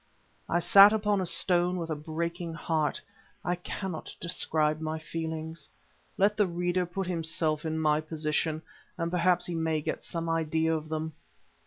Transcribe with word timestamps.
I 0.49 0.57
sat 0.57 0.91
upon 0.93 1.21
a 1.21 1.27
stone 1.27 1.77
with 1.77 1.91
a 1.91 1.95
breaking 1.95 2.55
heart. 2.55 2.99
I 3.45 3.53
cannot 3.53 4.15
describe 4.19 4.81
my 4.81 4.97
feelings. 4.97 5.69
Let 6.17 6.37
the 6.37 6.47
reader 6.47 6.87
put 6.87 7.05
himself 7.05 7.65
in 7.65 7.77
my 7.77 8.01
position 8.01 8.63
and 8.97 9.11
perhaps 9.11 9.45
he 9.45 9.53
may 9.53 9.79
get 9.79 10.03
some 10.03 10.27
idea 10.27 10.73
of 10.73 10.89
them. 10.89 11.13